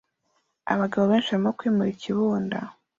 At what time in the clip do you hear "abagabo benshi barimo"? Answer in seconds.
0.73-1.49